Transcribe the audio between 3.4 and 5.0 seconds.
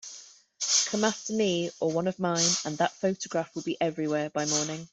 will be everywhere by morning.